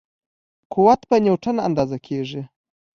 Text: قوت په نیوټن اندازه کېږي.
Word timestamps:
قوت 0.73 1.01
په 1.09 1.15
نیوټن 1.23 1.55
اندازه 1.67 1.97
کېږي. 2.07 2.41